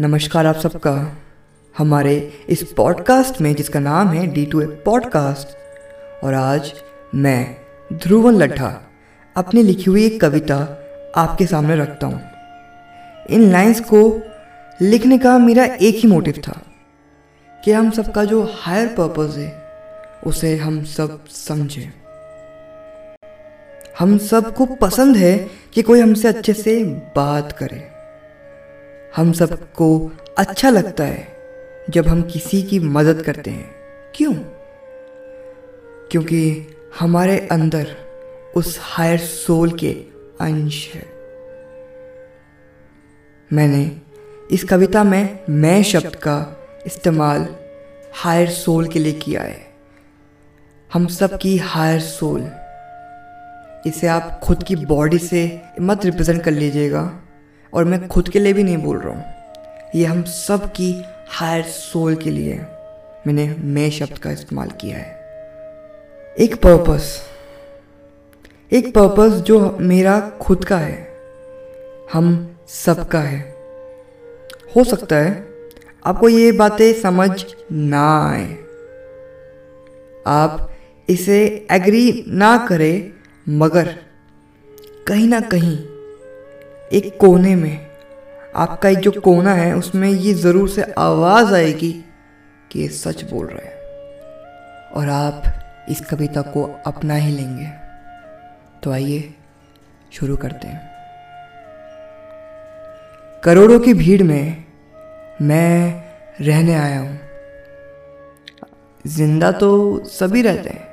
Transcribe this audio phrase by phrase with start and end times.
[0.00, 1.16] नमस्कार आप सबका।
[1.78, 5.48] हमारे इस पॉडकास्ट में, जिसका नाम है डी टू ए पॉडकास्ट
[6.24, 6.72] और आज
[7.14, 7.56] मैं,
[7.92, 8.90] ध्रुवन लट्ठा
[9.36, 10.56] अपनी लिखी हुई एक कविता
[11.16, 12.20] आपके सामने रखता हूँ।
[13.30, 14.22] इन लाइंस को
[14.82, 16.62] लिखने का मेरा एक ही मोटिव था
[17.64, 19.62] कि हम सबका जो हायर पर्पस है,
[20.26, 21.92] उसे हम सब समझें।
[23.98, 26.84] हम सबको पसंद है कि कोई हमसे अच्छे से
[27.16, 27.99] बात करे।
[29.16, 31.28] हम सबको अच्छा लगता है
[31.90, 33.74] जब हम किसी की मदद करते हैं।
[34.14, 34.34] क्यों?
[36.10, 36.66] क्योंकि
[37.00, 37.96] हमारे अंदर
[38.56, 39.92] उस हायर सोल के
[40.40, 41.06] अंश है।
[43.52, 44.00] मैंने
[44.50, 47.56] इस कविता में मैं शब्द का इस्तेमाल
[48.14, 49.66] हायर सोल के लिए किया है।
[50.92, 52.50] हम सब की हायर सोल
[53.86, 57.22] इसे आप खुद की बॉडी से मत रिप्रेजेंट कर लीजिएगा।
[57.72, 59.24] और मैं खुद के लिए भी नहीं बोल रहा हूँ।
[59.94, 60.92] ये हम सब की
[61.28, 62.60] हायर सोल के लिए
[63.26, 65.18] मैंने मैं शब्द का इस्तेमाल किया है।
[66.36, 67.20] एक पर्पस
[68.72, 71.08] एक पर्पस जो मेरा खुद का है,
[72.12, 73.40] हम सबका है।
[74.76, 75.32] हो सकता है
[76.06, 77.30] आपको ये बातें समझ
[77.72, 78.46] ना आए।
[80.26, 80.70] आप
[81.08, 83.12] इसे एग्री ना करें,
[83.46, 83.94] मगर
[85.06, 85.76] कहीं ना कहीं
[86.92, 87.86] एक कोने में।
[88.56, 92.04] आपका एक जो कोना है, उसमें ये ज़रूर से आवाज़ आएगी
[92.72, 93.78] कि ये सच बोल रहे हैं।
[94.90, 95.42] और आप
[95.88, 97.66] इस कविता को अपना ही लेंगे।
[98.84, 99.34] तो आइए,
[100.12, 100.90] शुरू करते हैं।
[103.44, 104.64] करोड़ों की भीड़ में
[105.42, 106.04] मैं
[106.40, 107.20] रहने आया हूँ।
[109.06, 110.88] ज़िंदा तो सभी रहते हैं।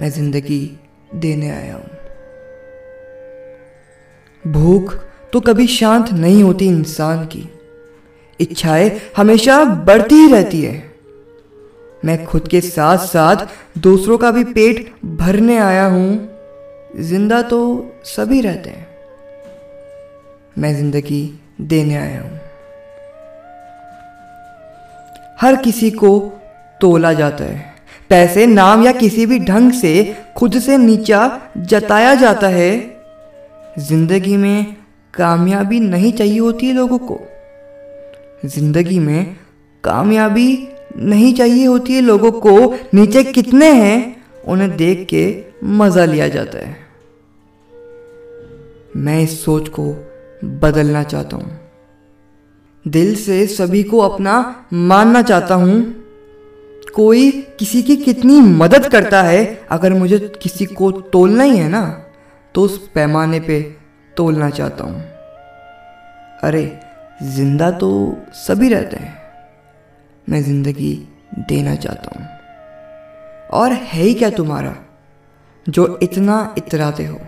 [0.00, 0.80] मैं ज़िंदगी
[1.14, 1.99] देने आया हूँ।
[4.46, 4.94] भूख
[5.32, 7.48] तो कभी शांत नहीं होती इंसान की।
[8.40, 10.90] इच्छाएँ हमेशा बढ़ती ही रहती है।
[12.04, 13.36] मैं खुद के साथ साथ
[13.78, 16.28] दूसरों का भी पेट भरने आया हूँ।
[17.00, 17.60] ज़िंदा तो
[18.04, 18.86] सभी रहते हैं।
[20.58, 22.38] मैं ज़िंदगी देने आया हूँ।
[25.40, 26.18] हर किसी को
[26.80, 27.74] तोला जाता है।
[28.08, 32.99] पैसे, नाम या किसी भी ढंग से खुद से नीचा जताया जाता है।
[33.78, 34.76] ज़िंदगी में
[35.14, 37.20] कामयाबी नहीं चाहिए होती है लोगों को।
[38.44, 39.36] ज़िंदगी में
[39.84, 46.28] कामयाबी नहीं चाहिए होती है लोगों को। नीचे कितने हैं, उन्हें देख के मज़ा लिया
[46.28, 46.76] जाता है।
[48.96, 50.06] मैं इस सोच को
[50.44, 51.60] बदलना चाहता हूँ।
[52.88, 55.94] दिल से सभी को अपना मानना चाहता हूँ।
[56.94, 61.99] कोई किसी की कितनी मदद करता है, अगर मुझे किसी को तोलना ही है ना।
[62.54, 63.62] तो उस पैमाने पे
[64.16, 65.00] तोलना चाहता हूँ।
[66.42, 66.80] अरे,
[67.22, 69.18] ज़िंदा तो सभी रहते हैं।
[70.28, 72.26] मैं ज़िंदगी देना चाहता हूँ।
[73.50, 74.76] और है ही क्या तुम्हारा,
[75.68, 77.20] जो इतना इतराते हो?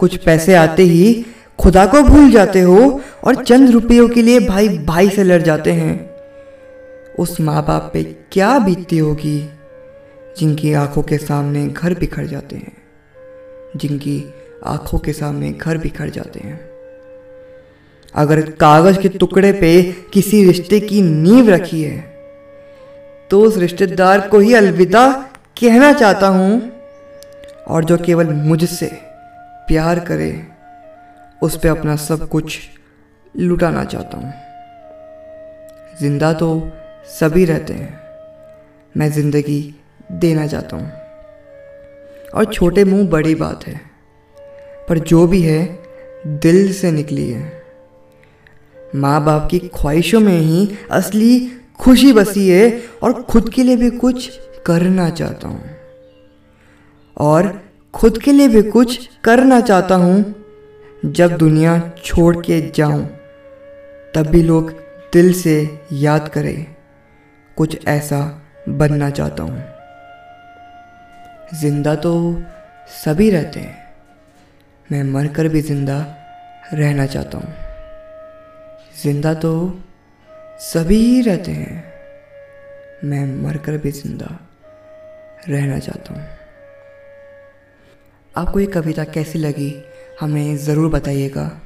[0.00, 1.26] कुछ पैसे आते ही
[1.58, 5.72] खुदा को भूल जाते हो और चंद रुपयों के लिए भाई भाई से लड़ जाते
[5.72, 6.10] हैं।
[7.18, 9.50] उस माँ बाप पे क्या बीतती होगी,
[10.38, 12.79] जिनकी आँखों के सामने घर बिखर जाते हैं।
[13.76, 14.22] जिनकी
[14.66, 16.58] आँखों के सामने घर बिखर जाते हैं।
[18.14, 19.82] अगर कागज़ के टुकड़े पे
[20.12, 21.98] किसी रिश्ते की नींव रखी है
[23.30, 25.06] तो उस रिश्तेदार को ही अलविदा
[25.56, 26.60] कहना चाहता हूँ।
[27.66, 28.86] और जो केवल मुझसे
[29.68, 30.30] प्यार करे,
[31.42, 32.58] उस पर अपना सब कुछ
[33.34, 34.32] लुटाना चाहता हूँ।
[36.00, 36.48] ज़िंदा तो
[37.10, 38.00] सभी रहते हैं,
[38.94, 39.74] मैं ज़िंदगी
[40.12, 40.99] देना चाहता हूँ।
[42.34, 43.80] और छोटे मुँह बड़ी बात है।
[44.88, 45.78] पर जो भी है
[46.26, 47.62] दिल से निकली है।
[48.94, 53.90] माँ बाप की ख्वाहिशों में ही असली खुशी बसी है और खुद के लिए भी
[53.90, 55.70] कुछ करना चाहता हूँ।
[57.16, 57.62] और
[57.94, 60.34] खुद के लिए भी कुछ करना चाहता हूँ।
[61.04, 63.04] जब दुनिया छोड़ के जाऊँ
[64.14, 64.70] तब भी लोग
[65.12, 66.66] दिल से याद करें।
[67.56, 69.79] कुछ ऐसा बनना चाहता हूँ।
[71.54, 72.42] ज़िंदा तो
[73.04, 73.94] सभी रहते हैं।
[74.92, 76.16] मैं मर कर भी ज़िंदा
[76.74, 77.54] रहना चाहता हूँ।
[79.02, 79.80] ज़िंदा तो
[80.60, 81.94] सभी रहते हैं।
[83.04, 84.38] मैं मर कर भी ज़िंदा
[85.48, 86.22] रहना चाहता हूँ।
[88.36, 89.82] आपको ये कविता कैसी लगी,
[90.20, 91.60] हमें ज़रूर बताइएगा।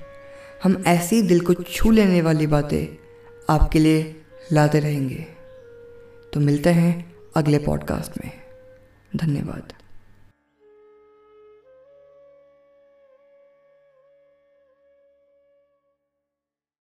[0.63, 2.87] हम ऐसी दिल को छू लेने वाली बातें
[3.51, 4.23] आपके लिए
[4.53, 5.27] लाते रहेंगे।
[6.33, 8.44] तो मिलते हैं अगले पॉडकास्ट में।
[9.17, 9.73] धन्यवाद।